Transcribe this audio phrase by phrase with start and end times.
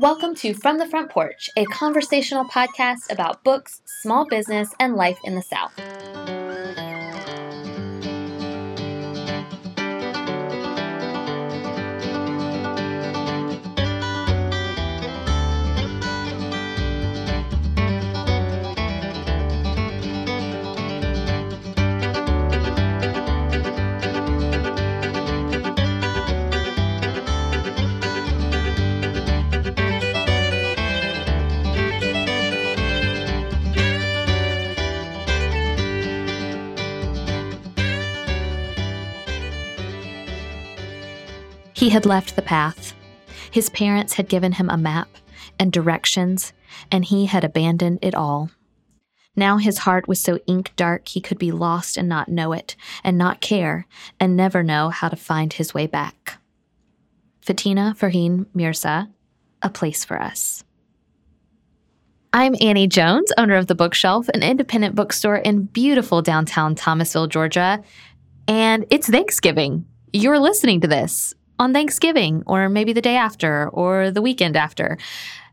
[0.00, 5.18] Welcome to From the Front Porch, a conversational podcast about books, small business, and life
[5.24, 5.72] in the South.
[41.80, 42.92] He had left the path.
[43.50, 45.08] His parents had given him a map
[45.58, 46.52] and directions,
[46.92, 48.50] and he had abandoned it all.
[49.34, 52.76] Now his heart was so ink dark he could be lost and not know it,
[53.02, 53.86] and not care,
[54.20, 56.38] and never know how to find his way back.
[57.40, 59.08] Fatima Farheen Mirza,
[59.62, 60.62] A Place for Us.
[62.34, 67.82] I'm Annie Jones, owner of The Bookshelf, an independent bookstore in beautiful downtown Thomasville, Georgia.
[68.46, 69.86] And it's Thanksgiving.
[70.12, 74.96] You're listening to this on Thanksgiving or maybe the day after or the weekend after.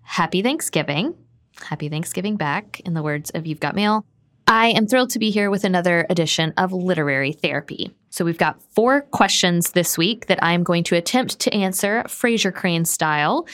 [0.04, 1.14] Happy Thanksgiving.
[1.62, 4.06] Happy Thanksgiving back, in the words of You've Got Mail.
[4.48, 7.94] I am thrilled to be here with another edition of Literary Therapy.
[8.10, 12.54] So, we've got four questions this week that I'm going to attempt to answer Frasier
[12.54, 13.46] Crane style.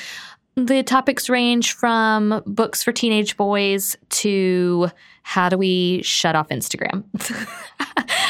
[0.55, 4.89] The topics range from books for teenage boys to
[5.23, 7.03] how do we shut off Instagram?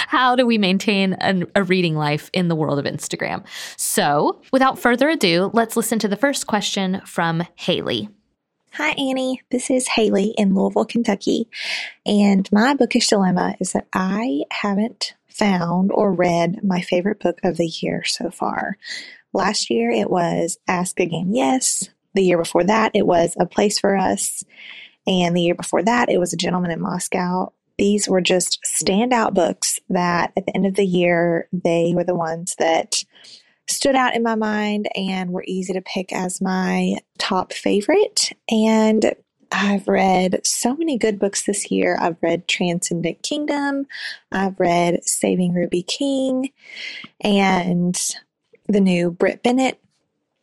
[0.08, 3.46] how do we maintain a, a reading life in the world of Instagram?
[3.78, 8.10] So, without further ado, let's listen to the first question from Haley.
[8.74, 9.42] Hi, Annie.
[9.52, 11.48] This is Haley in Louisville, Kentucky.
[12.08, 17.58] And my bookish dilemma is that I haven't found or read my favorite book of
[17.58, 18.78] the year so far.
[19.32, 21.90] Last year it was Ask Again Yes.
[22.16, 24.44] The year before that it was A Place for Us.
[25.06, 27.52] And the year before that, it was A Gentleman in Moscow.
[27.78, 32.16] These were just standout books that at the end of the year, they were the
[32.16, 33.04] ones that
[33.68, 38.32] stood out in my mind and were easy to pick as my top favorite.
[38.50, 39.14] And
[39.52, 41.98] I've read so many good books this year.
[42.00, 43.86] I've read Transcendent Kingdom,
[44.32, 46.50] I've read Saving Ruby King,
[47.22, 47.96] and
[48.68, 49.80] the new Brit Bennett,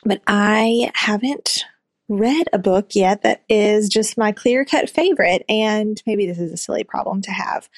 [0.04, 1.64] but I haven't
[2.10, 5.44] read a book yet that is just my clear cut favorite.
[5.48, 7.68] And maybe this is a silly problem to have,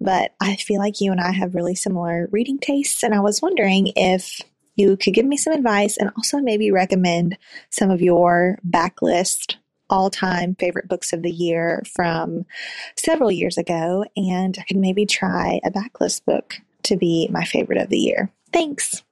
[0.00, 3.04] but I feel like you and I have really similar reading tastes.
[3.04, 4.40] And I was wondering if
[4.76, 7.36] you could give me some advice and also maybe recommend
[7.68, 9.56] some of your backlist
[9.90, 12.46] all time favorite books of the year from
[12.96, 14.06] several years ago.
[14.16, 16.54] And I could maybe try a backlist book
[16.84, 18.32] to be my favorite of the year.
[18.54, 19.02] Thanks.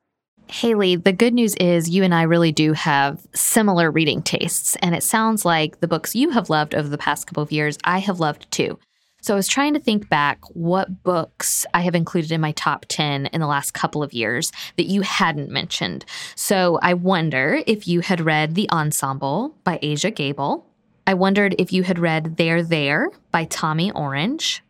[0.50, 4.77] Haley, the good news is you and I really do have similar reading tastes.
[4.83, 7.78] And it sounds like the books you have loved over the past couple of years,
[7.84, 8.78] I have loved too.
[9.22, 12.87] So I was trying to think back what books I have included in my top
[12.89, 16.05] 10 in the last couple of years that you hadn't mentioned.
[16.34, 20.66] So I wonder if you had read The Ensemble by Aja Gabel.
[21.06, 24.62] I wondered if you had read There There by Tommy Orange,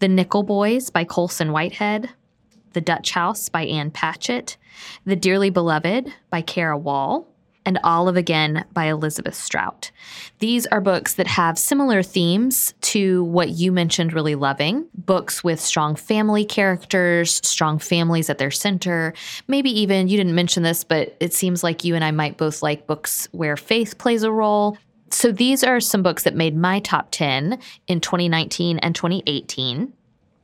[0.00, 2.10] The Nickel Boys by Colson Whitehead,
[2.74, 4.56] The Dutch House by Ann Patchett,
[5.06, 7.26] the Dearly Beloved by Cara Wall,
[7.66, 9.90] and Olive Again by Elizabeth Strout.
[10.38, 15.60] These are books that have similar themes to what you mentioned really loving books with
[15.60, 19.14] strong family characters, strong families at their center.
[19.48, 22.62] Maybe even, you didn't mention this, but it seems like you and I might both
[22.62, 24.76] like books where faith plays a role.
[25.10, 29.92] So these are some books that made my top 10 in 2019 and 2018.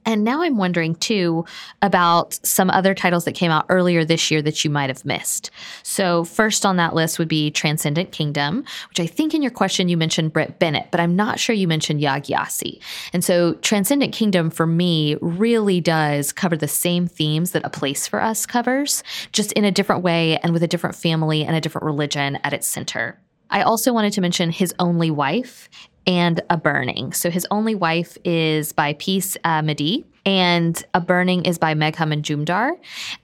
[0.07, 1.45] And now I'm wondering too
[1.83, 5.51] about some other titles that came out earlier this year that you might have missed.
[5.83, 9.89] So, first on that list would be Transcendent Kingdom, which I think in your question
[9.89, 12.81] you mentioned Brit Bennett, but I'm not sure you mentioned Yaa Gyasi.
[13.13, 18.07] And so, Transcendent Kingdom for me really does cover the same themes that A Place
[18.07, 21.61] for Us covers, just in a different way and with a different family and a
[21.61, 23.21] different religion at its center.
[23.51, 25.69] I also wanted to mention His Only Wife
[26.11, 27.13] and A Burning.
[27.13, 32.05] So his only wife is by Peace uh, Madi, and A Burning is by Megha
[32.05, 32.73] Majumdar.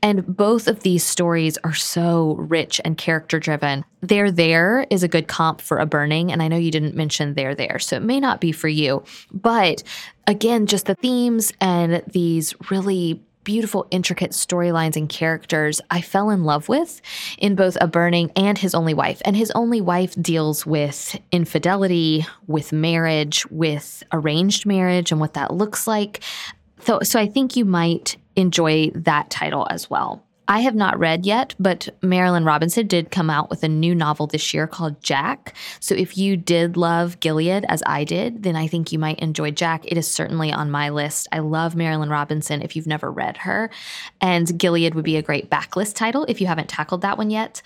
[0.02, 3.84] And both of these stories are so rich and character driven.
[4.02, 7.34] There There is a good comp for A Burning, and I know you didn't mention
[7.34, 9.02] There There, so it may not be for you.
[9.32, 9.82] But
[10.28, 16.42] again, just the themes and these really beautiful, intricate storylines and characters I fell in
[16.42, 17.00] love with
[17.38, 19.22] in both A Burning and His Only Wife.
[19.24, 25.54] And His Only Wife deals with infidelity, with marriage, with arranged marriage, and what that
[25.54, 26.22] looks like.
[26.80, 30.26] So, so I think you might enjoy that title as well.
[30.48, 34.28] I have not read yet, but Marilynne Robinson did come out with a new novel
[34.28, 35.56] this year called Jack.
[35.80, 39.50] So if you did love Gilead as I did, then I think you might enjoy
[39.50, 39.84] Jack.
[39.86, 41.26] It is certainly on my list.
[41.32, 43.70] I love Marilynne Robinson if you've never read her.
[44.20, 47.60] And Gilead would be a great backlist title if you haven't tackled that one yet.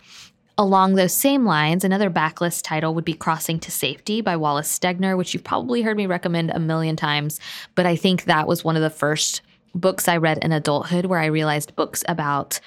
[0.56, 5.16] Along those same lines, another backlist title would be Crossing to Safety by Wallace Stegner,
[5.16, 7.40] which you've probably heard me recommend a million times,
[7.74, 9.40] but I think that was one of the first
[9.74, 12.60] books I read in adulthood where I realized books about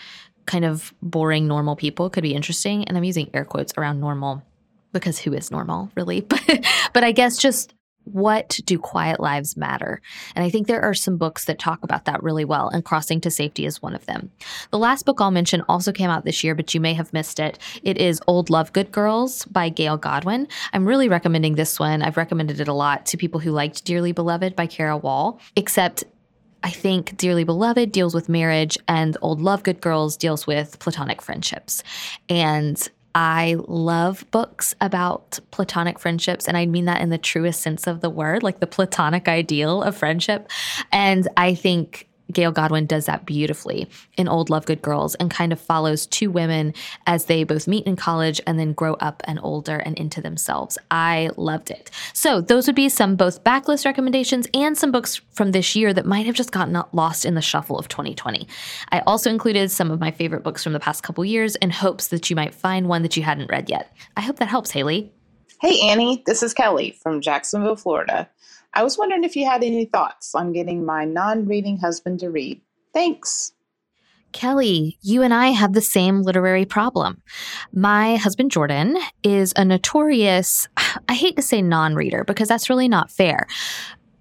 [0.46, 2.86] kind of boring normal people could be interesting.
[2.86, 4.44] And I'm using air quotes around normal
[4.92, 6.22] because who is normal, really?
[6.28, 7.74] But, but I guess just
[8.06, 10.02] what do quiet lives matter?
[10.36, 13.22] And I think there are some books that talk about that really well, and Crossing
[13.22, 14.32] to Safety is one of them.
[14.72, 17.40] The last book I'll mention also came out this year, but you may have missed
[17.40, 17.58] it.
[17.82, 20.48] It is Old Love Good Girls by Gail Godwin.
[20.74, 22.02] I'm really recommending this one.
[22.02, 26.04] I've recommended it a lot to people who liked Dearly Beloved by Cara Wall, except
[26.64, 31.22] I think Dearly Beloved deals with marriage, and Old Love Good Girls deals with platonic
[31.22, 31.84] friendships.
[32.30, 37.86] And I love books about platonic friendships, and I mean that in the truest sense
[37.86, 40.50] of the word, like the platonic ideal of friendship.
[40.92, 45.52] And I think Gail Godwin does that beautifully in Old Love Good Girls and kind
[45.52, 46.74] of follows two women
[47.06, 50.78] as they both meet in college and then grow up and older and into themselves.
[50.90, 51.92] I loved it.
[52.14, 56.06] So, those would be some both backlist recommendations and some books from this year that
[56.06, 58.48] might have just gotten lost in the shuffle of 2020.
[58.92, 62.08] I also included some of my favorite books from the past couple years in hopes
[62.08, 63.96] that you might find one that you hadn't read yet.
[64.16, 65.12] I hope that helps, Haley.
[65.62, 68.30] Hey, Annie, this is Kelly from Jacksonville, Florida.
[68.74, 72.30] I was wondering if you had any thoughts on getting my non reading husband to
[72.30, 72.62] read.
[72.94, 73.54] Thanks.
[74.32, 77.22] Kelly, you and I have the same literary problem.
[77.72, 80.68] My husband, Jordan, is a notorious,
[81.08, 83.48] I hate to say non reader because that's really not fair.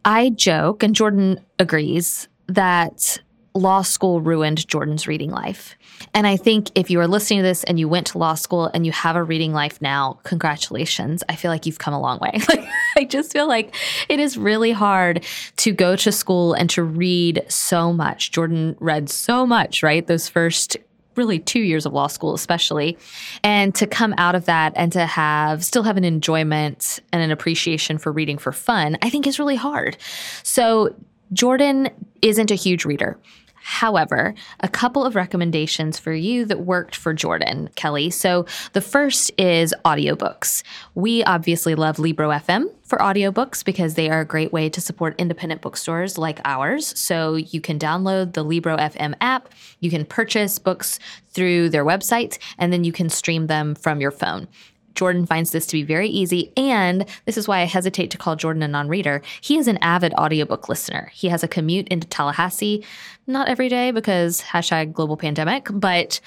[0.05, 3.21] I joke, and Jordan agrees, that
[3.55, 5.77] law school ruined Jordan's reading life.
[6.15, 8.71] And I think if you are listening to this and you went to law school
[8.73, 11.23] and you have a reading life now, congratulations.
[11.29, 12.41] I feel like you've come a long way.
[12.97, 13.75] I just feel like
[14.09, 15.25] it is really hard
[15.59, 18.33] to go to school and to read so much.
[18.33, 20.07] Jordan read so much, right?
[20.07, 20.77] Those first
[21.15, 22.97] really two years of law school especially
[23.45, 27.31] and to come out of that and to have still have an enjoyment and an
[27.31, 29.95] appreciation for reading for fun i think is really hard
[30.43, 30.95] so
[31.31, 31.91] jordan
[32.23, 33.19] isn't a huge reader
[33.63, 38.11] However, a couple of recommendations for you that worked for Jordan, Kelly.
[38.11, 40.63] So, the first is audiobooks.
[40.95, 45.15] We obviously love Libro FM for audiobooks because they are a great way to support
[45.17, 46.99] independent bookstores like ours.
[46.99, 49.49] So, you can download the Libro FM app,
[49.81, 50.99] you can purchase books
[51.31, 54.49] through their website, and then you can stream them from your phone.
[54.95, 56.53] Jordan finds this to be very easy.
[56.57, 59.23] And this is why I hesitate to call Jordan a non reader.
[59.41, 61.11] He is an avid audiobook listener.
[61.15, 62.85] He has a commute into Tallahassee,
[63.27, 66.21] not every day because hashtag global pandemic, but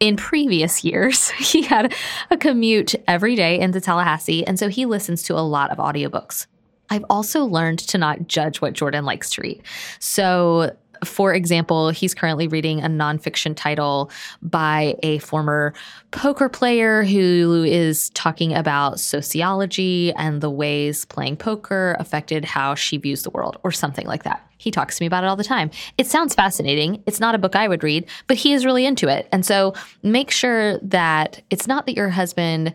[0.00, 1.94] in previous years, he had
[2.30, 4.46] a commute every day into Tallahassee.
[4.46, 6.46] And so he listens to a lot of audiobooks.
[6.90, 9.62] I've also learned to not judge what Jordan likes to read.
[9.98, 14.10] So for example, he's currently reading a nonfiction title
[14.42, 15.74] by a former
[16.10, 22.96] poker player who is talking about sociology and the ways playing poker affected how she
[22.96, 24.46] views the world, or something like that.
[24.58, 25.70] He talks to me about it all the time.
[25.98, 27.02] It sounds fascinating.
[27.06, 29.28] It's not a book I would read, but he is really into it.
[29.30, 32.74] And so make sure that it's not that your husband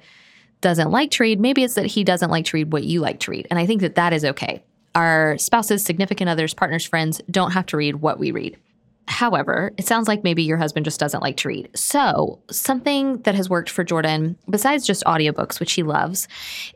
[0.62, 1.40] doesn't like to read.
[1.40, 3.48] Maybe it's that he doesn't like to read what you like to read.
[3.50, 4.62] And I think that that is okay
[4.96, 8.58] our spouses, significant others, partners, friends don't have to read what we read.
[9.10, 11.72] However, it sounds like maybe your husband just doesn't like to read.
[11.76, 16.28] So, something that has worked for Jordan, besides just audiobooks, which he loves,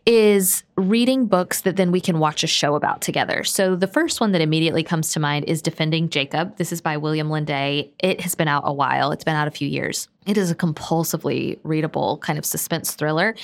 [0.08, 3.44] is reading books that then we can watch a show about together.
[3.44, 6.58] So, the first one that immediately comes to mind is Defending Jacob.
[6.58, 7.92] This is by William Landay.
[8.00, 10.08] It has been out a while, it's been out a few years.
[10.26, 13.36] It is a compulsively readable kind of suspense thriller.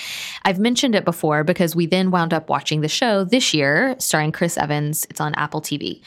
[0.43, 4.31] I've mentioned it before because we then wound up watching the show this year starring
[4.31, 5.05] Chris Evans.
[5.09, 6.01] It's on Apple TV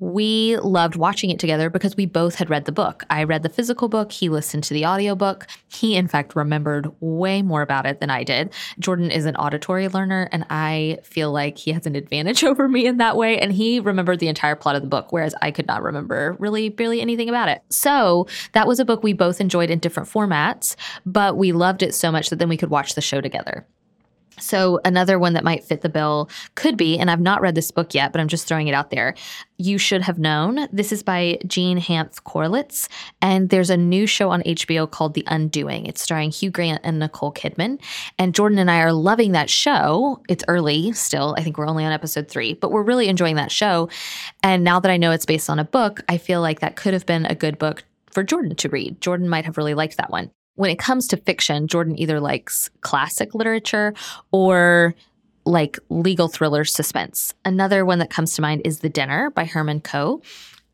[0.00, 3.04] we loved watching it together because we both had read the book.
[3.10, 5.46] I read the physical book, he listened to the audiobook.
[5.68, 8.52] He, in fact, remembered way more about it than I did.
[8.78, 12.86] Jordan is an auditory learner, and I feel like he has an advantage over me
[12.86, 13.38] in that way.
[13.38, 16.68] And he remembered the entire plot of the book, whereas I could not remember really
[16.68, 17.62] barely anything about it.
[17.70, 21.94] So that was a book we both enjoyed in different formats, but we loved it
[21.94, 23.66] so much that then we could watch the show together.
[24.40, 27.70] So, another one that might fit the bill could be, and I've not read this
[27.70, 29.14] book yet, but I'm just throwing it out there.
[29.58, 30.68] You Should Have Known.
[30.72, 32.88] This is by Jean Hanff Korelitz.
[33.20, 35.86] And there's a new show on HBO called The Undoing.
[35.86, 37.80] It's starring Hugh Grant and Nicole Kidman.
[38.18, 40.22] And Jordan and I are loving that show.
[40.28, 41.34] It's early still.
[41.36, 43.88] I think we're only on episode three, but we're really enjoying that show.
[44.42, 46.94] And now that I know it's based on a book, I feel like that could
[46.94, 49.00] have been a good book for Jordan to read.
[49.00, 50.30] Jordan might have really liked that one.
[50.58, 53.94] When it comes to fiction, Jordan either likes classic literature
[54.32, 54.96] or
[55.44, 57.32] like legal thriller suspense.
[57.44, 60.24] Another one that comes to mind is The Dinner by Herman Koch.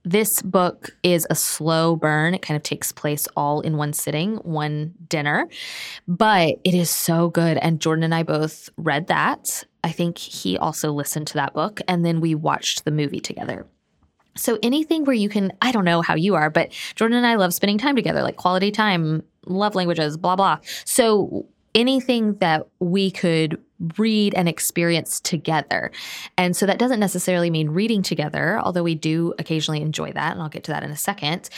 [0.03, 2.33] This book is a slow burn.
[2.33, 5.51] It kind of takes place all in one sitting, one dinner,
[6.09, 7.59] but it is so good.
[7.59, 9.65] And Jordan and I both read that.
[9.83, 13.67] I think he also listened to that book, and then we watched the movie together.
[14.35, 17.37] So anything where you can, I don't know how you are, but Jordan and I
[17.37, 20.59] love spending time together, like quality time, love languages, blah, blah.
[20.85, 23.61] So anything that we could
[23.99, 25.91] read and experience together.
[26.39, 30.33] And so that doesn't necessarily mean reading together, although we do occasionally enjoy that.
[30.33, 31.51] And I'll get to that in a second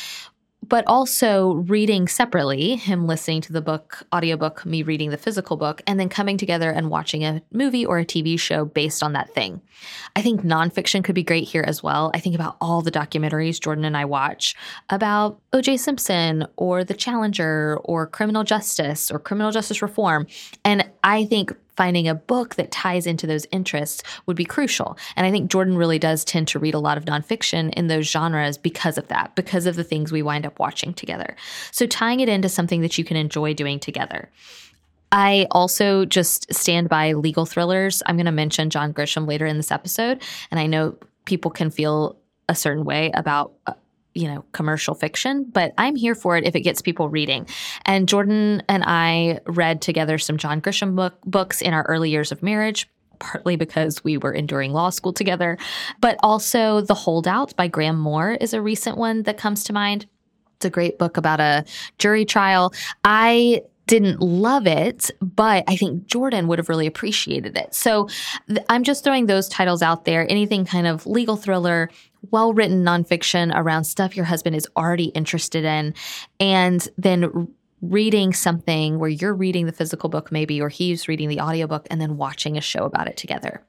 [0.69, 5.81] but also reading separately, him listening to the book, audiobook, me reading the physical book,
[5.87, 9.33] and then coming together and watching a movie or a TV show based on that
[9.35, 9.61] thing.
[10.17, 12.11] I think nonfiction could be great here as well.
[12.15, 14.55] I think about all the documentaries Jordan and I watch
[14.91, 20.27] about OJ Simpson or The Challenger or criminal justice or criminal justice reform.
[20.65, 24.97] And I think finding a book that ties into those interests would be crucial.
[25.15, 28.09] And I think Jordan really does tend to read a lot of nonfiction in those
[28.09, 31.37] genres because of that, because of the things we wind up watching together.
[31.71, 34.31] So tying it into something that you can enjoy doing together.
[35.13, 38.03] I also just stand by legal thrillers.
[38.07, 40.23] I'm going to mention John Grisham later in this episode.
[40.51, 42.17] And I know people can feel
[42.49, 43.75] a certain way about uh,
[44.17, 47.47] you know, commercial fiction, but I'm here for it if it gets people reading.
[47.85, 52.33] And Jordan and I read together some John Grisham book, books in our early years
[52.33, 55.57] of marriage partly because we were enduring law school together,
[56.01, 60.05] but also The Holdout by Graham Moore is a recent one that comes to mind.
[60.57, 61.65] It's a great book about a
[61.99, 62.75] jury trial.
[63.05, 67.75] I didn't love it, but I think Jordan would have really appreciated it.
[67.75, 68.09] So
[68.49, 70.27] th- I'm just throwing those titles out there.
[70.29, 71.91] Anything kind of legal thriller,
[72.31, 75.95] well written nonfiction around stuff your husband is already interested in,
[76.41, 77.49] and then
[77.83, 82.01] reading something where you're reading the physical book maybe or he's reading the audiobook and
[82.01, 83.63] then watching a show about it together.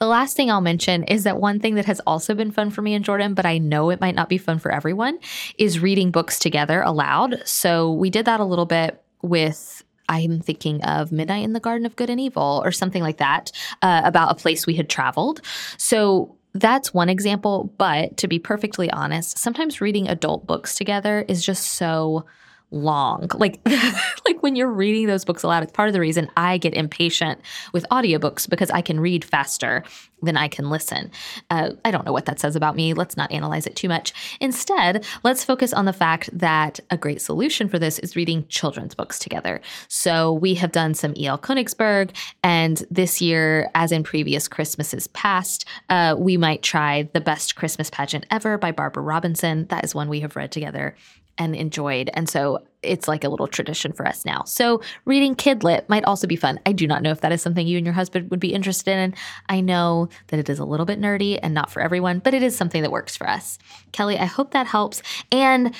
[0.00, 2.82] The last thing I'll mention is that one thing that has also been fun for
[2.82, 5.18] me and Jordan, but I know it might not be fun for everyone,
[5.58, 7.40] is reading books together aloud.
[7.44, 11.86] So we did that a little bit with I'm thinking of Midnight in the Garden
[11.86, 15.40] of Good and Evil or something like that uh, about a place we had traveled.
[15.78, 17.72] So that's one example.
[17.78, 22.26] But to be perfectly honest, sometimes reading adult books together is just so
[22.72, 23.28] long.
[23.34, 23.60] Like
[24.26, 27.40] like when you're reading those books aloud, it's part of the reason I get impatient
[27.72, 29.84] with audiobooks because I can read faster
[30.22, 31.10] than I can listen.
[31.50, 32.94] Uh, I don't know what that says about me.
[32.94, 34.12] Let's not analyze it too much.
[34.40, 38.94] Instead, let's focus on the fact that a great solution for this is reading children's
[38.94, 39.60] books together.
[39.88, 41.38] So we have done some E.L.
[41.38, 47.56] Konigsburg, and this year, as in previous Christmases past, uh, we might try The Best
[47.56, 49.66] Christmas Pageant Ever by Barbara Robinson.
[49.66, 50.94] That is one we have read together
[51.42, 52.10] and enjoyed.
[52.14, 54.44] And so it's like a little tradition for us now.
[54.44, 56.60] So reading kid lit might also be fun.
[56.66, 58.92] I do not know if that is something you and your husband would be interested
[58.92, 59.14] in.
[59.48, 62.42] I know that it is a little bit nerdy and not for everyone, but it
[62.42, 63.58] is something that works for us.
[63.92, 65.02] Kelly, I hope that helps.
[65.30, 65.74] And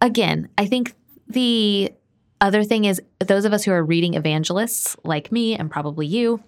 [0.00, 0.94] again, I think
[1.28, 1.92] the
[2.40, 6.42] other thing is those of us who are reading evangelists like me and probably you,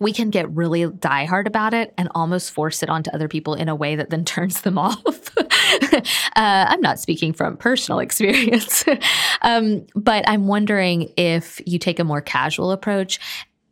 [0.00, 3.68] we can get really diehard about it and almost force it onto other people in
[3.68, 5.36] a way that then turns them off.
[5.38, 5.96] uh,
[6.36, 8.84] I'm not speaking from personal experience,
[9.42, 13.18] um, but I'm wondering if you take a more casual approach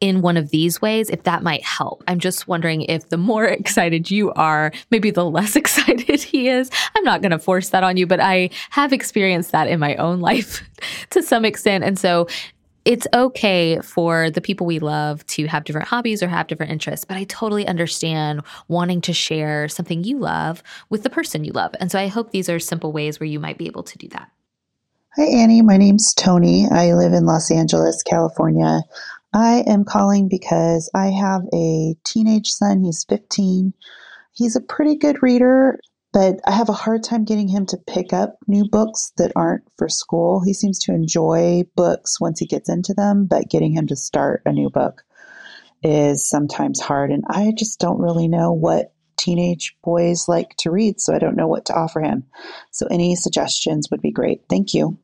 [0.00, 2.04] in one of these ways, if that might help.
[2.07, 6.71] I'm just wondering if the more excited you are, maybe the less excited he is.
[6.95, 9.95] I'm not going to force that on you, but I have experienced that in my
[9.97, 10.62] own life
[11.11, 11.85] to some extent.
[11.85, 12.26] And so
[12.85, 17.05] it's okay for the people we love to have different hobbies or have different interests,
[17.05, 21.75] but I totally understand wanting to share something you love with the person you love.
[21.81, 24.09] And so I hope these are simple ways where you might be able to do
[24.09, 24.31] that.
[25.17, 25.62] Hi, Annie.
[25.62, 26.67] My name's Tony.
[26.71, 28.83] I live in Los Angeles, California.
[29.33, 32.83] I am calling because I have a teenage son.
[32.83, 33.73] He's 15.
[34.33, 35.79] He's a pretty good reader,
[36.14, 39.64] but I have a hard time getting him to pick up new books that aren't
[39.76, 40.40] for school.
[40.44, 44.40] He seems to enjoy books once he gets into them, but getting him to start
[44.47, 45.02] a new book
[45.83, 47.11] is sometimes hard.
[47.11, 51.37] And I just don't really know what teenage boys like to read, so I don't
[51.37, 52.25] know what to offer him.
[52.71, 54.42] So any suggestions would be great.
[54.49, 54.97] Thank you.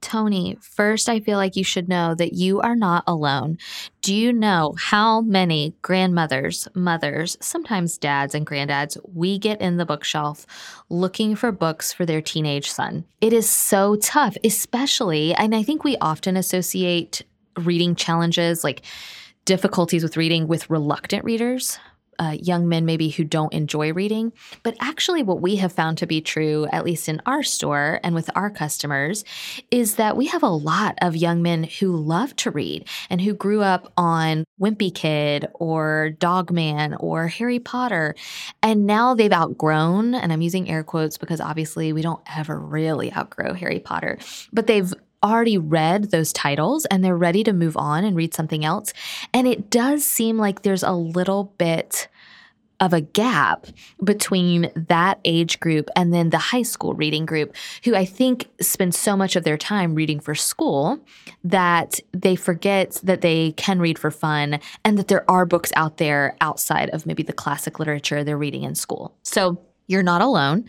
[0.00, 3.58] Tony, first, I feel like you should know that you are not alone.
[4.02, 9.86] Do you know how many grandmothers, mothers, sometimes dads and granddads we get in the
[9.86, 10.46] bookshelf
[10.88, 13.04] looking for books for their teenage son?
[13.20, 17.22] It is so tough, especially, and I think we often associate
[17.58, 18.82] reading challenges like
[19.44, 21.78] difficulties with reading with reluctant readers
[22.20, 24.32] uh, young men maybe who don't enjoy reading.
[24.62, 28.14] But actually, what we have found to be true, at least in our store and
[28.14, 29.24] with our customers,
[29.70, 33.32] is that we have a lot of young men who love to read and who
[33.32, 38.14] grew up on Wimpy Kid or Dog Man or Harry Potter.
[38.62, 43.12] And now they've outgrown, and I'm using air quotes because obviously we don't ever really
[43.14, 44.18] outgrow Harry Potter,
[44.52, 48.64] but they've already read those titles and they're ready to move on and read something
[48.64, 48.92] else.
[49.34, 52.08] And it does seem like there's a little bit
[52.80, 53.66] of a gap
[54.02, 58.94] between that age group and then the high school reading group, who I think spend
[58.94, 60.98] so much of their time reading for school
[61.44, 65.98] that they forget that they can read for fun and that there are books out
[65.98, 69.14] there outside of maybe the classic literature they're reading in school.
[69.22, 69.60] So
[69.90, 70.66] you're not alone,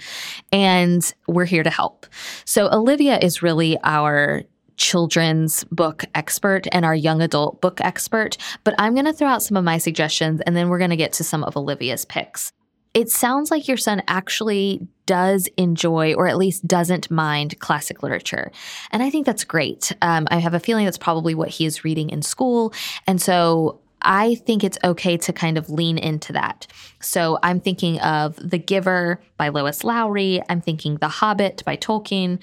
[0.51, 2.07] and we're here to help.
[2.43, 4.41] So, Olivia is really our
[4.81, 9.43] children's book expert and our young adult book expert, but I'm going to throw out
[9.43, 12.51] some of my suggestions and then we're going to get to some of Olivia's picks.
[12.95, 18.51] It sounds like your son actually does enjoy, or at least doesn't mind, classic literature.
[18.91, 19.93] And I think that's great.
[20.01, 22.73] Um, I have a feeling that's probably what he is reading in school.
[23.07, 26.67] And so I think it's okay to kind of lean into that.
[26.99, 30.41] So I'm thinking of The Giver by Lois Lowry.
[30.49, 32.41] I'm thinking The Hobbit by Tolkien.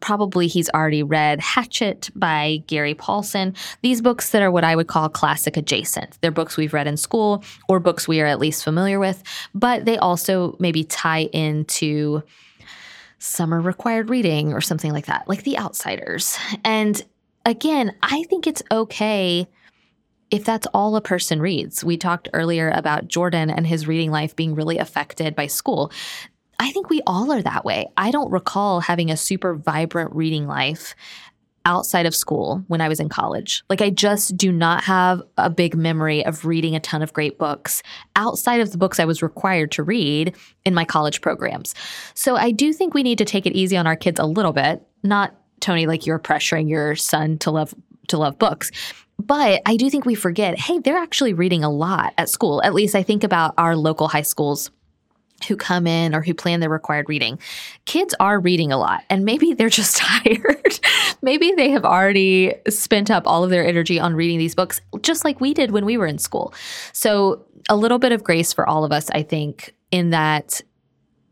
[0.00, 3.56] Probably he's already read Hatchet by Gary Paulsen.
[3.82, 6.18] These books that are what I would call classic adjacent.
[6.20, 9.22] They're books we've read in school or books we are at least familiar with,
[9.54, 12.22] but they also maybe tie into
[13.18, 16.38] summer required reading or something like that, like The Outsiders.
[16.64, 17.02] And
[17.44, 19.46] again, I think it's okay
[20.30, 21.84] if that's all a person reads.
[21.84, 25.92] We talked earlier about Jordan and his reading life being really affected by school.
[26.60, 27.88] I think we all are that way.
[27.96, 30.94] I don't recall having a super vibrant reading life
[31.64, 33.62] outside of school when I was in college.
[33.70, 37.38] Like, I just do not have a big memory of reading a ton of great
[37.38, 37.82] books
[38.14, 41.74] outside of the books I was required to read in my college programs.
[42.14, 44.52] So, I do think we need to take it easy on our kids a little
[44.52, 47.74] bit, not Tony, like you're pressuring your son to love
[48.08, 48.70] to love books.
[49.18, 52.62] But I do think we forget, hey, they're actually reading a lot at school.
[52.62, 54.70] At least I think about our local high schools
[55.44, 57.38] who come in or who plan their required reading.
[57.84, 60.80] Kids are reading a lot and maybe they're just tired.
[61.22, 65.24] maybe they have already spent up all of their energy on reading these books just
[65.24, 66.52] like we did when we were in school.
[66.92, 70.60] So, a little bit of grace for all of us, I think, in that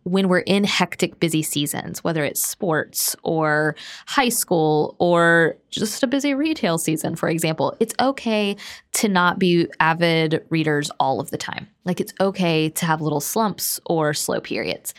[0.08, 6.06] when we're in hectic, busy seasons, whether it's sports or high school or just a
[6.06, 8.56] busy retail season, for example, it's okay
[8.92, 11.68] to not be avid readers all of the time.
[11.84, 14.94] Like it's okay to have little slumps or slow periods.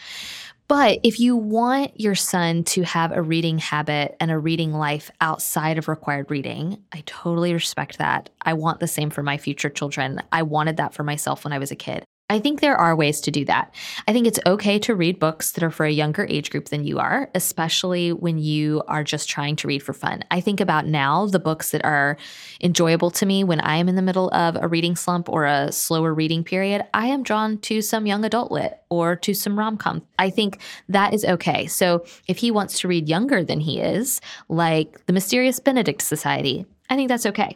[0.67, 5.09] But if you want your son to have a reading habit and a reading life
[5.19, 8.29] outside of required reading, I totally respect that.
[8.43, 10.21] I want the same for my future children.
[10.31, 12.05] I wanted that for myself when I was a kid.
[12.29, 13.73] I think there are ways to do that.
[14.07, 16.83] I think it's okay to read books that are for a younger age group than
[16.83, 20.23] you are, especially when you are just trying to read for fun.
[20.29, 22.17] I think about now the books that are
[22.61, 25.71] enjoyable to me when I am in the middle of a reading slump or a
[25.71, 26.83] slower reading period.
[26.93, 30.03] I am drawn to some young adult lit or to some rom com.
[30.19, 31.65] I think that is okay.
[31.67, 36.65] So if he wants to read younger than he is, like The Mysterious Benedict Society,
[36.89, 37.55] I think that's okay.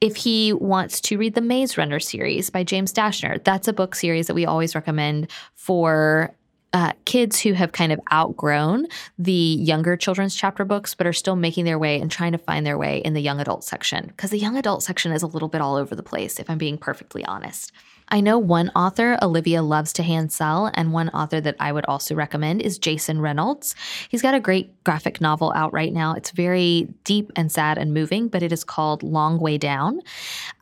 [0.00, 3.94] If he wants to read the Maze Runner series by James Dashner, that's a book
[3.94, 6.34] series that we always recommend for
[6.72, 8.86] uh, kids who have kind of outgrown
[9.18, 12.64] the younger children's chapter books, but are still making their way and trying to find
[12.66, 14.06] their way in the young adult section.
[14.08, 16.58] Because the young adult section is a little bit all over the place, if I'm
[16.58, 17.72] being perfectly honest.
[18.10, 21.84] I know one author Olivia loves to hand sell, and one author that I would
[21.86, 23.74] also recommend is Jason Reynolds.
[24.08, 26.14] He's got a great graphic novel out right now.
[26.14, 30.00] It's very deep and sad and moving, but it is called Long Way Down.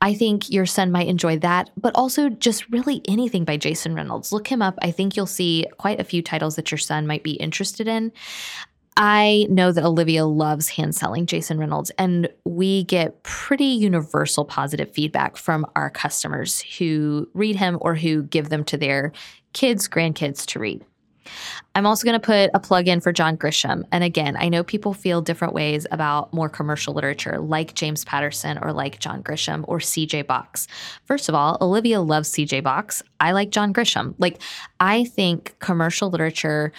[0.01, 4.33] I think your son might enjoy that, but also just really anything by Jason Reynolds.
[4.33, 4.79] Look him up.
[4.83, 8.13] I think you'll see quite a few titles that your son might be interested in.
[8.97, 14.91] I know that Olivia loves hand selling Jason Reynolds, and we get pretty universal positive
[14.91, 19.13] feedback from our customers who read him or who give them to their
[19.53, 20.85] kids, grandkids to read.
[21.75, 23.83] I'm also going to put a plug in for John Grisham.
[23.93, 28.59] And again, I know people feel different ways about more commercial literature, like James Patterson
[28.63, 30.69] or like John Grisham or CJ Box.
[31.05, 33.03] First of all, Olivia loves CJ Box.
[33.21, 34.15] I like John Grisham.
[34.19, 34.41] Like,
[34.81, 36.73] I think commercial literature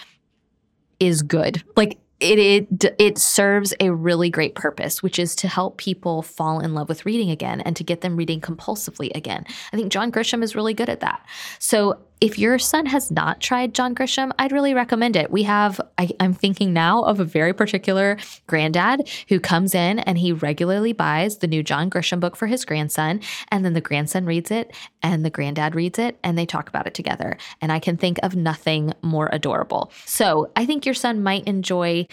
[0.98, 1.62] is good.
[1.76, 6.60] Like, it, it it serves a really great purpose, which is to help people fall
[6.60, 9.44] in love with reading again and to get them reading compulsively again.
[9.72, 11.24] I think John Grisham is really good at that.
[11.58, 15.30] So if your son has not tried John Grisham, I'd really recommend it.
[15.30, 20.18] We have, I, am thinking now of a very particular granddad who comes in and
[20.18, 23.20] he regularly buys the new John Grisham book for his grandson.
[23.48, 26.86] And then the grandson reads it and the granddad reads it and they talk about
[26.86, 27.36] it together.
[27.60, 29.92] And I can think of nothing more adorable.
[30.04, 32.06] So I think your son might enjoy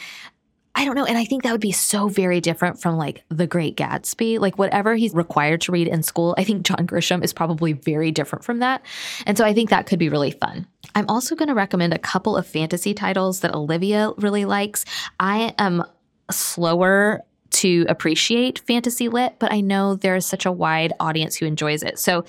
[0.77, 1.05] I don't know.
[1.05, 4.39] And I think that would be so very different from like The Great Gatsby.
[4.39, 8.11] Like whatever he's required to read in school, I think John Grisham is probably very
[8.11, 8.85] different from that.
[9.25, 10.67] And so I think that could be really fun.
[10.93, 14.83] I'm also going to recommend a couple of fantasy titles that Olivia really likes.
[15.19, 15.83] I am
[16.29, 17.23] slower
[17.55, 21.97] to appreciate fantasy lit, but I know there's such a wide audience who enjoys it.
[21.97, 22.25] So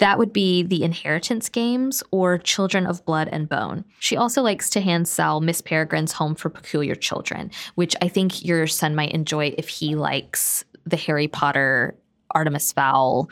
[0.00, 3.84] that would be the Inheritance Games or Children of Blood and Bone.
[4.00, 8.44] She also likes to hand sell Miss Peregrine's Home for Peculiar Children, which I think
[8.44, 11.96] your son might enjoy if he likes the Harry Potter
[12.32, 13.30] Artemis Fowl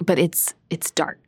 [0.00, 1.18] but it's it's dark.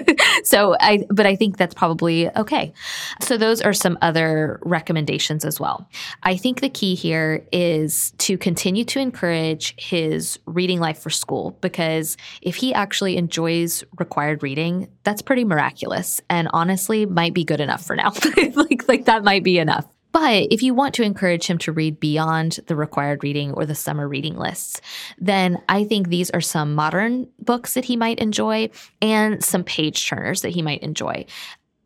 [0.44, 2.72] so I but I think that's probably okay.
[3.20, 5.88] So those are some other recommendations as well.
[6.22, 11.56] I think the key here is to continue to encourage his reading life for school
[11.60, 17.60] because if he actually enjoys required reading, that's pretty miraculous and honestly might be good
[17.60, 18.12] enough for now.
[18.54, 19.86] like like that might be enough.
[20.12, 23.74] But if you want to encourage him to read beyond the required reading or the
[23.74, 24.80] summer reading lists,
[25.18, 28.70] then I think these are some modern books that he might enjoy
[29.00, 31.24] and some page turners that he might enjoy.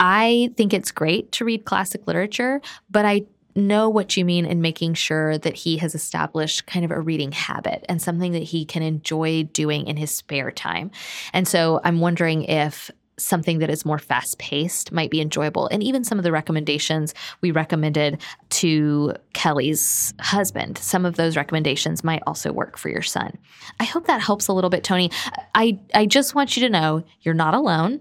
[0.01, 2.61] I think it's great to read classic literature,
[2.91, 3.23] but I
[3.55, 7.33] know what you mean in making sure that he has established kind of a reading
[7.33, 10.91] habit and something that he can enjoy doing in his spare time.
[11.33, 15.69] And so I'm wondering if something that is more fast paced might be enjoyable.
[15.69, 22.05] And even some of the recommendations we recommended to Kelly's husband, some of those recommendations
[22.05, 23.37] might also work for your son.
[23.81, 25.11] I hope that helps a little bit, Tony.
[25.55, 28.01] I, I just want you to know you're not alone.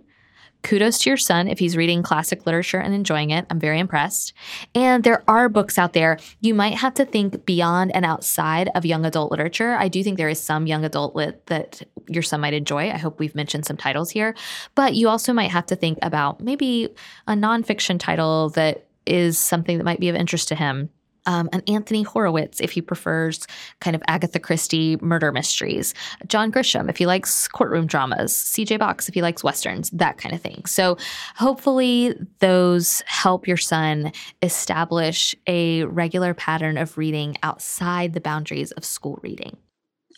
[0.65, 3.45] Kudos to your son if he's reading classic literature and enjoying it.
[3.51, 4.33] I'm very impressed.
[4.73, 6.17] And there are books out there.
[6.41, 9.75] You might have to think beyond and outside of young adult literature.
[9.75, 12.89] I do think there is some young adult lit that your son might enjoy.
[12.89, 14.35] I hope we've mentioned some titles here.
[14.73, 16.89] But you also might have to think about maybe
[17.27, 20.89] a nonfiction title that is something that might be of interest to him
[21.25, 23.47] um, an Anthony Horowitz if he prefers
[23.79, 25.93] kind of Agatha Christie murder mysteries,
[26.27, 30.33] John Grisham if he likes courtroom dramas, CJ Box if he likes westerns, that kind
[30.33, 30.65] of thing.
[30.65, 30.97] So
[31.35, 34.11] hopefully those help your son
[34.41, 39.57] establish a regular pattern of reading outside the boundaries of school reading.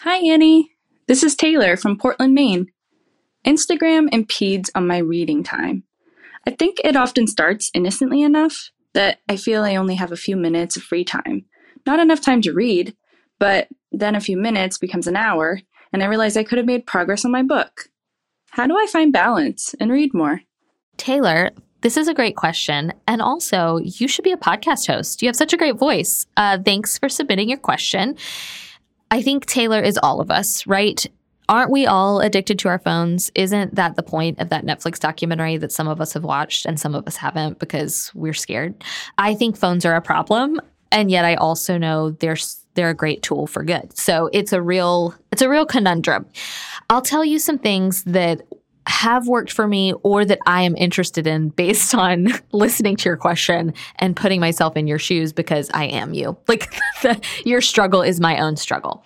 [0.02, 0.72] Hi, Annie.
[1.08, 2.68] This is Taylor from Portland, Maine.
[3.46, 5.84] Instagram impedes on my reading time.
[6.46, 10.36] I think it often starts innocently enough that I feel I only have a few
[10.36, 11.46] minutes of free time.
[11.86, 12.96] Not enough time to read,
[13.40, 15.62] but then a few minutes becomes an hour,
[15.94, 17.90] and I realize I could have made progress on my book.
[18.52, 20.42] How do I find balance and read more?
[20.98, 22.92] Taylor, this is a great question.
[23.08, 25.22] And also, you should be a podcast host.
[25.22, 26.26] You have such a great voice.
[26.36, 28.18] Uh, thanks for submitting your question.
[29.12, 31.06] I think Taylor is all of us, right?
[31.50, 33.32] Aren't we all addicted to our phones?
[33.36, 36.80] Isn't that the point of that Netflix documentary that some of us have watched and
[36.80, 38.84] some of us haven't because we're scared?
[39.18, 40.60] I think phones are a problem,
[40.92, 42.38] and yet I also know they're
[42.74, 43.98] they're a great tool for good.
[43.98, 46.26] So it's a real it's a real conundrum.
[46.90, 48.42] I'll tell you some things that
[48.88, 53.18] have worked for me or that I am interested in based on listening to your
[53.18, 56.38] question and putting myself in your shoes because I am you.
[56.48, 56.74] Like
[57.46, 59.04] your struggle is my own struggle.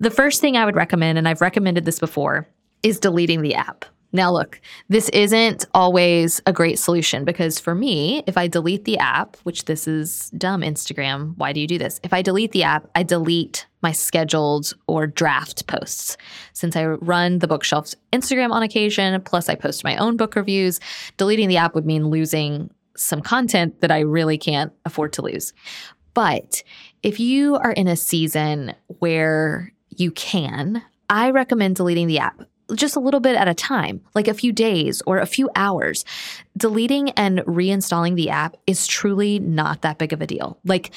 [0.00, 2.48] The first thing I would recommend, and I've recommended this before,
[2.82, 3.84] is deleting the app.
[4.14, 8.96] Now, look, this isn't always a great solution because for me, if I delete the
[8.98, 11.98] app, which this is dumb, Instagram, why do you do this?
[12.04, 16.16] If I delete the app, I delete my scheduled or draft posts.
[16.52, 20.78] Since I run the bookshelf's Instagram on occasion, plus I post my own book reviews,
[21.16, 25.52] deleting the app would mean losing some content that I really can't afford to lose.
[26.14, 26.62] But
[27.02, 32.42] if you are in a season where you can, I recommend deleting the app
[32.74, 36.04] just a little bit at a time, like a few days or a few hours.
[36.56, 40.58] Deleting and reinstalling the app is truly not that big of a deal.
[40.64, 40.90] Like,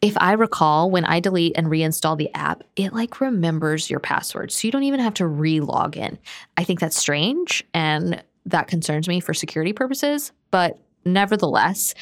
[0.00, 4.52] if I recall, when I delete and reinstall the app, it like remembers your password.
[4.52, 6.18] So you don't even have to re log in.
[6.56, 10.30] I think that's strange and that concerns me for security purposes.
[10.52, 11.94] But nevertheless,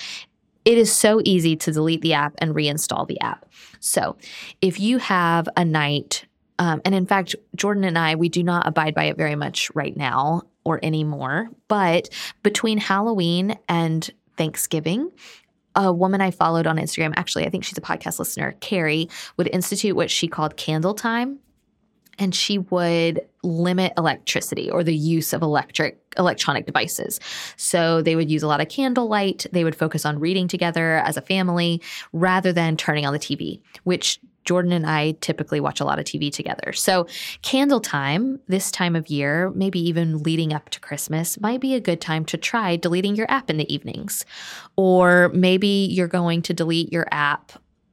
[0.67, 3.47] it is so easy to delete the app and reinstall the app.
[3.81, 4.17] So
[4.61, 6.26] if you have a night
[6.59, 9.71] um, and in fact, Jordan and I, we do not abide by it very much
[9.75, 11.49] right now or anymore.
[11.69, 12.09] But
[12.43, 15.11] between Halloween and Thanksgiving,
[15.75, 19.49] a woman I followed on Instagram, actually, I think she's a podcast listener, Carrie, would
[19.53, 21.39] institute what she called candle time.
[22.19, 27.21] and she would limit electricity or the use of electric electronic devices.
[27.57, 31.17] So they would use a lot of candlelight, they would focus on reading together as
[31.17, 35.85] a family rather than turning on the TV, which Jordan and I typically watch a
[35.85, 36.73] lot of TV together.
[36.73, 37.07] So,
[37.43, 41.81] candle time, this time of year, maybe even leading up to Christmas, might be a
[41.81, 44.25] good time to try deleting your app in the evenings.
[44.77, 47.53] Or maybe you're going to delete your app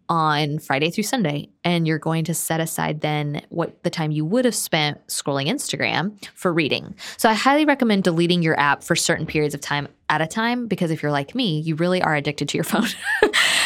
[0.09, 4.25] on Friday through Sunday and you're going to set aside then what the time you
[4.25, 6.95] would have spent scrolling Instagram for reading.
[7.17, 10.67] So I highly recommend deleting your app for certain periods of time at a time
[10.67, 12.87] because if you're like me, you really are addicted to your phone.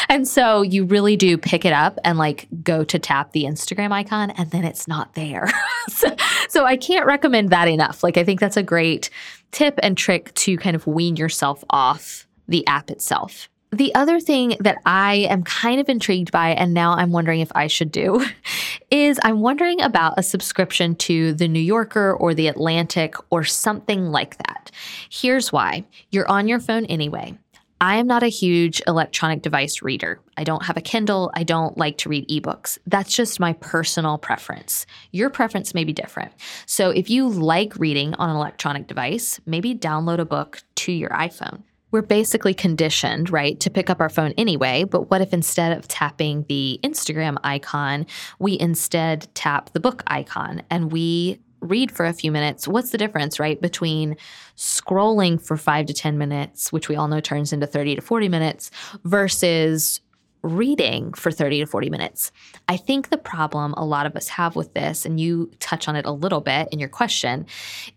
[0.09, 3.91] and so you really do pick it up and like go to tap the Instagram
[3.91, 5.47] icon and then it's not there.
[5.89, 6.15] so,
[6.49, 8.03] so I can't recommend that enough.
[8.03, 9.09] Like I think that's a great
[9.51, 13.49] tip and trick to kind of wean yourself off the app itself.
[13.71, 17.51] The other thing that I am kind of intrigued by, and now I'm wondering if
[17.53, 18.25] I should do,
[18.91, 24.05] is I'm wondering about a subscription to The New Yorker or The Atlantic or something
[24.05, 24.71] like that.
[25.09, 27.37] Here's why you're on your phone anyway.
[27.79, 30.19] I am not a huge electronic device reader.
[30.35, 31.29] I don't have a Kindle.
[31.35, 32.79] I don't like to read ebooks.
[32.87, 34.87] That's just my personal preference.
[35.11, 36.31] Your preference may be different.
[36.65, 41.11] So if you like reading on an electronic device, maybe download a book to your
[41.11, 44.83] iPhone we're basically conditioned, right, to pick up our phone anyway.
[44.83, 48.05] But what if instead of tapping the Instagram icon,
[48.39, 52.67] we instead tap the book icon and we read for a few minutes?
[52.67, 54.15] What's the difference, right, between
[54.57, 58.29] scrolling for five to 10 minutes, which we all know turns into 30 to 40
[58.29, 58.69] minutes,
[59.03, 60.01] versus
[60.43, 62.31] reading for 30 to 40 minutes.
[62.67, 65.95] I think the problem a lot of us have with this, and you touch on
[65.95, 67.45] it a little bit in your question,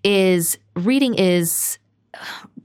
[0.03, 1.79] is reading is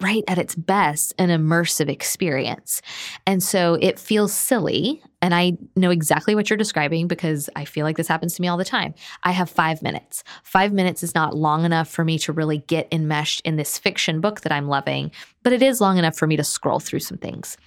[0.01, 2.81] right at its best an immersive experience.
[3.25, 5.01] And so it feels silly.
[5.21, 8.47] And I know exactly what you're describing because I feel like this happens to me
[8.47, 8.93] all the time.
[9.23, 10.23] I have five minutes.
[10.43, 14.21] Five minutes is not long enough for me to really get enmeshed in this fiction
[14.21, 15.11] book that I'm loving,
[15.43, 17.57] but it is long enough for me to scroll through some things.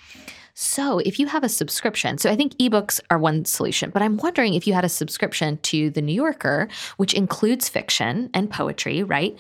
[0.61, 4.17] So, if you have a subscription, so I think ebooks are one solution, but I'm
[4.17, 9.05] wondering if you had a subscription to The New Yorker, which includes fiction and poetry,
[9.05, 9.39] right?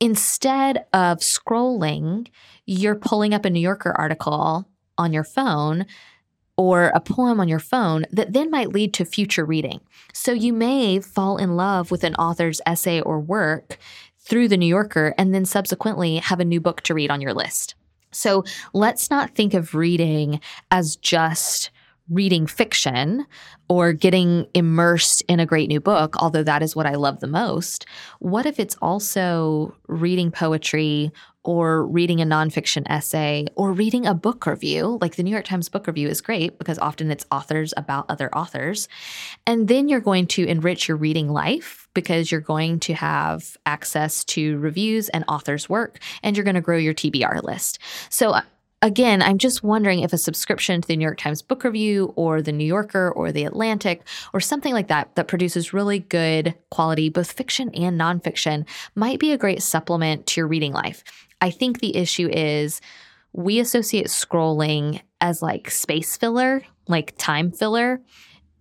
[0.00, 2.28] Instead of scrolling,
[2.66, 5.86] you're pulling up a New Yorker article on your phone
[6.56, 9.80] or a poem on your phone that then might lead to future reading.
[10.12, 13.78] So you may fall in love with an author's essay or work
[14.18, 17.32] through the New Yorker and then subsequently have a new book to read on your
[17.32, 17.76] list.
[18.10, 21.70] So let's not think of reading as just
[22.10, 23.26] reading fiction
[23.68, 27.26] or getting immersed in a great new book, although that is what I love the
[27.26, 27.86] most,
[28.18, 31.12] what if it's also reading poetry
[31.44, 34.98] or reading a nonfiction essay or reading a book review?
[35.00, 38.34] Like the New York Times book review is great because often it's authors about other
[38.34, 38.88] authors.
[39.46, 44.24] And then you're going to enrich your reading life because you're going to have access
[44.24, 47.78] to reviews and authors' work and you're going to grow your TBR list.
[48.08, 48.40] So
[48.82, 52.42] again, I'm just wondering if a subscription to the New York Times Book Review or
[52.42, 57.08] the New Yorker or the Atlantic or something like that that produces really good quality,
[57.08, 61.02] both fiction and nonfiction, might be a great supplement to your reading life.
[61.40, 62.80] I think the issue is
[63.32, 68.00] we associate scrolling as like space filler, like time filler.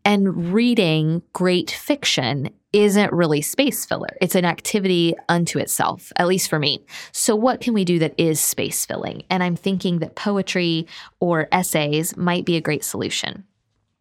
[0.07, 4.15] And reading great fiction isn't really space filler.
[4.21, 6.85] It's an activity unto itself, at least for me.
[7.11, 9.23] So, what can we do that is space filling?
[9.29, 10.87] And I'm thinking that poetry
[11.19, 13.43] or essays might be a great solution.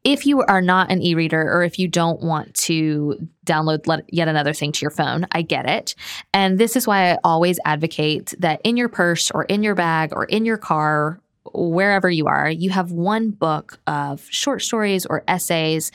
[0.04, 4.28] If you are not an e reader or if you don't want to download yet
[4.28, 5.96] another thing to your phone, I get it.
[6.32, 10.10] And this is why I always advocate that in your purse or in your bag
[10.12, 11.20] or in your car
[11.54, 15.92] wherever you are, you have one book of short stories or essays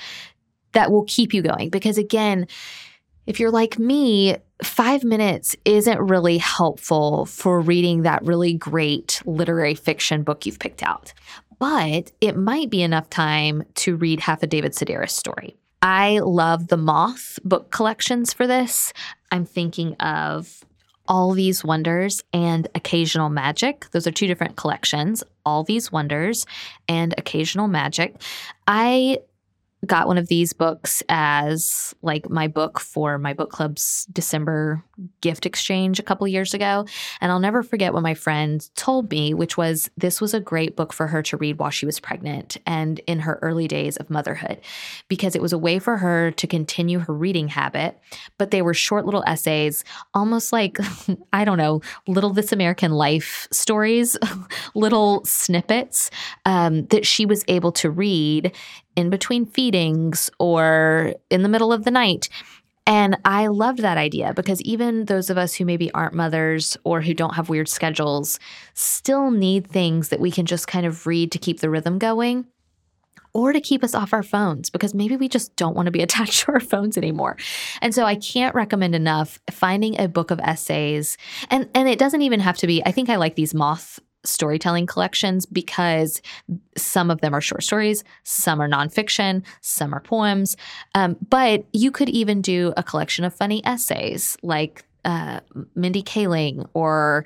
[0.74, 1.70] that will keep you going.
[1.70, 2.48] Because again,
[3.28, 9.76] if you're like me, five minutes isn't really helpful for reading that really great literary
[9.76, 11.14] fiction book you've picked out.
[11.60, 15.56] But it might be enough time to read half a David Sedaris story.
[15.82, 18.94] I love the Moth book collections for this.
[19.32, 20.64] I'm thinking of
[21.08, 23.90] all These Wonders and Occasional Magic.
[23.92, 26.46] Those are two different collections, All These Wonders
[26.88, 28.16] and Occasional Magic.
[28.68, 29.20] I
[29.86, 34.84] got one of these books as like my book for my book club's December
[35.22, 36.86] gift exchange a couple years ago.
[37.20, 40.76] And I'll never forget what my friend told me, which was this was a great
[40.76, 44.10] book for her to read while she was pregnant and in her early days of
[44.10, 44.62] motherhood,
[45.08, 48.00] because it was a way for her to continue her reading habit.
[48.38, 50.78] But they were short little essays, almost like,
[51.34, 54.18] I don't know, little This American Life stories,
[54.76, 56.12] little snippets
[56.46, 58.52] um, that she was able to read
[58.96, 62.30] in between feedings or in the middle of the night.
[62.88, 67.02] And I loved that idea because even those of us who maybe aren't mothers or
[67.02, 68.40] who don't have weird schedules
[68.74, 72.48] still need things that we can just kind of read to keep the rhythm going
[73.34, 76.02] or to keep us off our phones because maybe we just don't want to be
[76.04, 77.38] attached to our phones anymore.
[77.82, 81.18] And so I can't recommend enough finding a book of essays.
[81.50, 84.86] And and it doesn't even have to be I think I like these moth storytelling
[84.86, 86.22] collections because
[86.78, 90.56] some of them are short stories, some are nonfiction, some are poems.
[90.96, 95.40] Um, but you could even do a collection of funny essays like uh,
[95.76, 97.26] Mindy Kaling or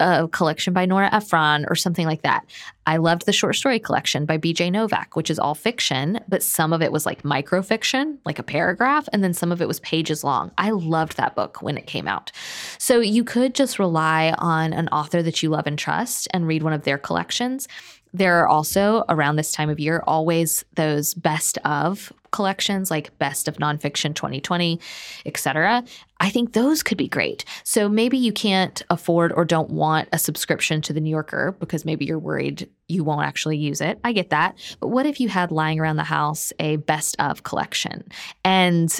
[0.00, 2.44] a collection by Nora Ephron or something like that.
[2.86, 6.72] I loved the short story collection by BJ Novak, which is all fiction, but some
[6.72, 10.22] of it was like microfiction, like a paragraph, and then some of it was pages
[10.22, 10.52] long.
[10.58, 12.30] I loved that book when it came out.
[12.78, 16.62] So you could just rely on an author that you love and trust and read
[16.62, 17.66] one of their collections.
[18.12, 23.48] There are also around this time of year always those best of collections like Best
[23.48, 24.78] of Nonfiction 2020,
[25.24, 25.82] etc.
[26.20, 27.46] I think those could be great.
[27.64, 31.86] So maybe you can't afford or don't want a subscription to the New Yorker because
[31.86, 33.98] maybe you're worried you won't actually use it.
[34.04, 34.58] I get that.
[34.80, 38.06] But what if you had lying around the house a best of collection?
[38.44, 38.94] And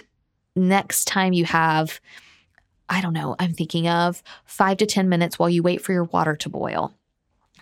[0.56, 2.00] next time you have
[2.88, 6.04] I don't know, I'm thinking of 5 to 10 minutes while you wait for your
[6.04, 6.94] water to boil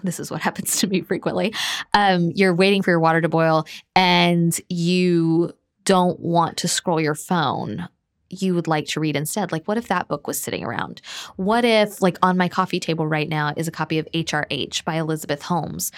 [0.04, 1.54] this is what happens to me frequently.
[1.92, 5.52] Um, you're waiting for your water to boil and you
[5.84, 7.88] don't want to scroll your phone.
[8.30, 9.52] You would like to read instead.
[9.52, 11.00] Like, what if that book was sitting around?
[11.36, 14.96] What if, like, on my coffee table right now is a copy of HRH by
[14.96, 15.92] Elizabeth Holmes?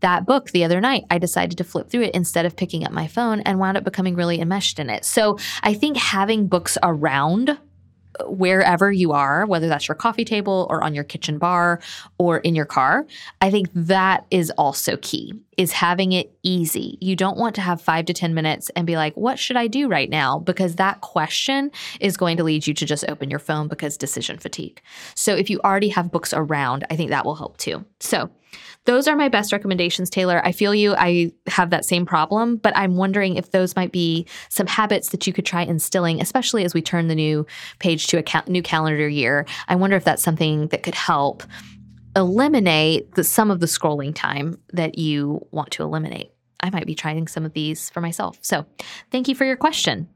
[0.00, 2.92] that book the other night, I decided to flip through it instead of picking up
[2.92, 5.04] my phone and wound up becoming really enmeshed in it.
[5.04, 7.56] So I think having books around uh,
[8.26, 11.80] wherever you are, whether that's your coffee table or on your kitchen bar
[12.18, 13.06] or in your car,
[13.40, 16.96] I think that is also key is having it easy.
[17.00, 19.66] You don't want to have 5 to 10 minutes and be like, "What should I
[19.66, 23.40] do right now?" because that question is going to lead you to just open your
[23.40, 24.80] phone because decision fatigue.
[25.14, 27.84] So if you already have books around, I think that will help too.
[28.00, 28.30] So,
[28.84, 30.40] those are my best recommendations, Taylor.
[30.42, 30.94] I feel you.
[30.96, 35.26] I have that same problem, but I'm wondering if those might be some habits that
[35.26, 37.46] you could try instilling, especially as we turn the new
[37.80, 39.44] page to a ca- new calendar year.
[39.68, 41.42] I wonder if that's something that could help
[42.18, 46.32] eliminate the, some of the scrolling time that you want to eliminate.
[46.60, 48.38] I might be trying some of these for myself.
[48.42, 48.66] So,
[49.10, 50.08] thank you for your question.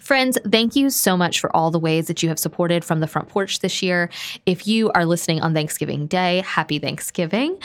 [0.00, 3.08] Friends, thank you so much for all the ways that you have supported from the
[3.08, 4.08] front porch this year.
[4.46, 7.58] If you are listening on Thanksgiving Day, happy Thanksgiving.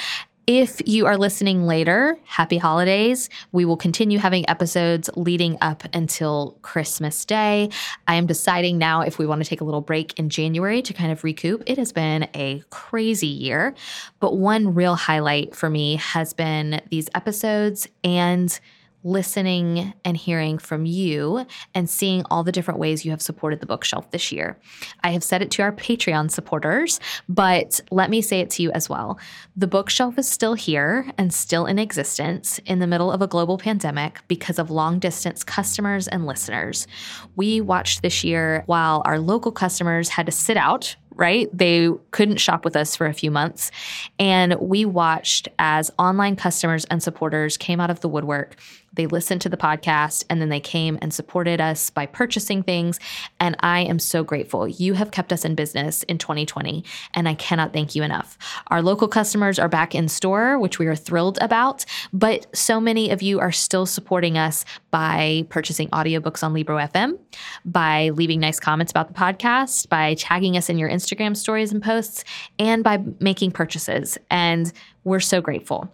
[0.48, 3.30] If you are listening later, happy holidays.
[3.52, 7.70] We will continue having episodes leading up until Christmas Day.
[8.08, 10.94] I am deciding now if we want to take a little break in January to
[10.94, 11.62] kind of recoup.
[11.68, 13.76] It has been a crazy year,
[14.20, 18.60] but one real highlight for me has been these episodes and
[19.04, 23.66] listening and hearing from you and seeing all the different ways you have supported the
[23.66, 24.58] bookshelf this year.
[25.04, 28.72] I have said it to our Patreon supporters, but let me say it to you
[28.72, 29.20] as well.
[29.56, 33.58] The bookshelf is still here and still in existence in the middle of a global
[33.58, 36.88] pandemic because of long distance customers and listeners.
[37.36, 41.50] We watched this year while our local customers had to sit out right?
[41.56, 43.70] They couldn't shop with us for a few months.
[44.18, 48.56] And we watched as online customers and supporters came out of the woodwork
[48.94, 53.00] they listened to the podcast and then they came and supported us by purchasing things.
[53.40, 54.68] And I am so grateful.
[54.68, 58.38] You have kept us in business in 2020, and I cannot thank you enough.
[58.68, 63.10] Our local customers are back in store, which we are thrilled about, but so many
[63.10, 67.18] of you are still supporting us by purchasing audiobooks on Libro FM,
[67.66, 71.82] by leaving nice comments about the podcast, by tagging us in your Instagram stories and
[71.82, 72.24] posts,
[72.60, 74.18] and by making purchases.
[74.30, 74.72] And
[75.04, 75.90] we're so grateful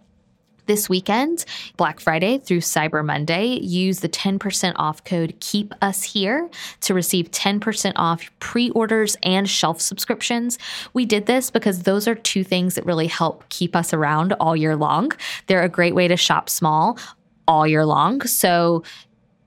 [0.68, 1.44] this weekend,
[1.76, 6.48] Black Friday through Cyber Monday, use the 10% off code Keep Us Here
[6.82, 10.58] to receive 10% off pre orders and shelf subscriptions.
[10.92, 14.54] We did this because those are two things that really help keep us around all
[14.54, 15.10] year long.
[15.48, 16.98] They're a great way to shop small
[17.48, 18.20] all year long.
[18.20, 18.84] So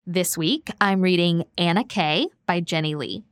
[0.05, 3.23] This week, I'm reading Anna K by Jenny Lee.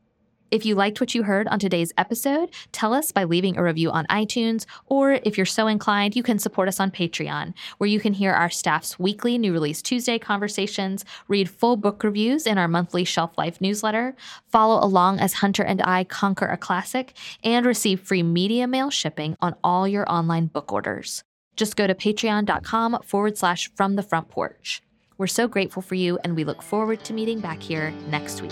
[0.51, 3.89] If you liked what you heard on today's episode, tell us by leaving a review
[3.89, 8.01] on iTunes, or if you're so inclined, you can support us on Patreon, where you
[8.01, 12.67] can hear our staff's weekly New Release Tuesday conversations, read full book reviews in our
[12.67, 14.13] monthly Shelf Life newsletter,
[14.49, 19.37] follow along as Hunter and I conquer a classic, and receive free media mail shipping
[19.39, 21.23] on all your online book orders.
[21.55, 24.81] Just go to patreon.com forward slash from the front porch.
[25.17, 28.51] We're so grateful for you, and we look forward to meeting back here next week.